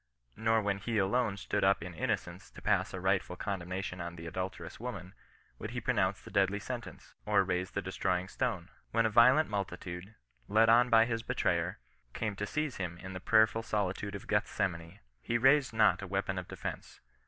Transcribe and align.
Nor 0.35 0.63
when 0.63 0.79
he 0.79 0.97
alone 0.97 1.37
stood 1.37 1.63
up 1.63 1.83
in 1.83 1.93
innocence 1.93 2.49
to 2.49 2.61
pass 2.63 2.91
a 2.91 2.99
rightful 2.99 3.35
condemnation 3.35 4.01
on 4.01 4.15
the 4.15 4.25
adulterous 4.25 4.79
woman, 4.79 5.13
would 5.59 5.69
he 5.69 5.79
pronounce 5.79 6.19
the 6.19 6.31
deadly 6.31 6.57
sen 6.57 6.81
tence, 6.81 7.13
or 7.23 7.43
raise 7.43 7.69
the 7.69 7.83
destroying 7.83 8.27
stone. 8.27 8.69
When 8.89 9.05
a 9.05 9.11
violent 9.11 9.47
multitude, 9.47 10.15
led 10.47 10.69
on 10.69 10.89
by 10.89 11.05
his 11.05 11.21
betrayer, 11.21 11.77
came 12.15 12.35
to 12.37 12.47
seize 12.47 12.77
him 12.77 12.97
in 12.97 13.13
the 13.13 13.19
prayerful 13.19 13.61
solitude 13.61 14.15
of 14.15 14.25
Gethsemane, 14.25 15.01
he 15.21 15.37
raised 15.37 15.71
not 15.71 16.01
a 16.01 16.07
weapon 16.07 16.39
of 16.39 16.47
defence. 16.47 16.99